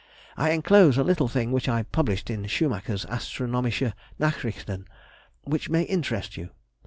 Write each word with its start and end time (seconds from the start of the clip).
I 0.35 0.49
enclose 0.49 0.97
a 0.97 1.03
little 1.03 1.27
thing 1.27 1.51
which 1.51 1.69
I 1.69 1.83
published 1.83 2.31
in 2.31 2.47
Schumacher's 2.47 3.05
Astronomische 3.05 3.93
Nachrichten 4.19 4.87
which 5.43 5.69
may 5.69 5.83
interest 5.83 6.37
you. 6.37 6.49